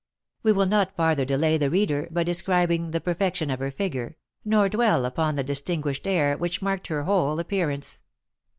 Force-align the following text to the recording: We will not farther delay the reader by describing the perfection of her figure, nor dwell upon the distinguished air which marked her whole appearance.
We 0.41 0.51
will 0.51 0.65
not 0.65 0.95
farther 0.95 1.25
delay 1.25 1.59
the 1.59 1.69
reader 1.69 2.07
by 2.09 2.23
describing 2.23 2.89
the 2.89 2.99
perfection 2.99 3.51
of 3.51 3.59
her 3.59 3.69
figure, 3.69 4.17
nor 4.43 4.67
dwell 4.67 5.05
upon 5.05 5.35
the 5.35 5.43
distinguished 5.43 6.07
air 6.07 6.35
which 6.35 6.59
marked 6.59 6.87
her 6.87 7.03
whole 7.03 7.39
appearance. 7.39 8.01